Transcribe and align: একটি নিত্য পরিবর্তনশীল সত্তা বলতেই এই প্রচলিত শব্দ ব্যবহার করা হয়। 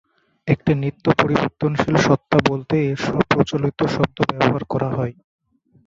একটি 0.47 0.71
নিত্য 0.75 1.05
পরিবর্তনশীল 1.21 1.95
সত্তা 2.07 2.37
বলতেই 2.49 2.83
এই 2.85 2.95
প্রচলিত 3.31 3.79
শব্দ 3.95 4.17
ব্যবহার 4.29 4.63
করা 4.71 4.89
হয়। 4.97 5.13